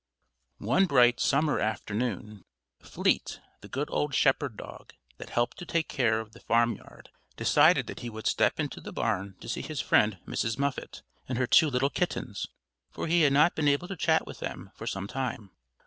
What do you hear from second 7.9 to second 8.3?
he would